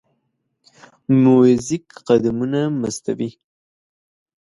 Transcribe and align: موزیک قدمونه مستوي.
موزیک 1.23 1.85
قدمونه 2.07 2.61
مستوي. 2.81 3.29